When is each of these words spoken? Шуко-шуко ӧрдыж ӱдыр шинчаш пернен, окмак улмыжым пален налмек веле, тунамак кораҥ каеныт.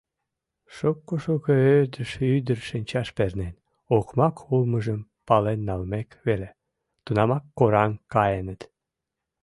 Шуко-шуко 0.75 1.53
ӧрдыж 1.75 2.11
ӱдыр 2.35 2.59
шинчаш 2.69 3.07
пернен, 3.17 3.55
окмак 3.97 4.35
улмыжым 4.53 5.01
пален 5.27 5.59
налмек 5.67 6.09
веле, 6.27 6.49
тунамак 7.03 7.43
кораҥ 7.57 7.91
каеныт. 8.13 8.61